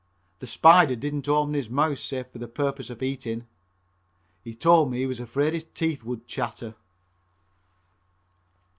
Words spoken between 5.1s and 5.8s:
afraid his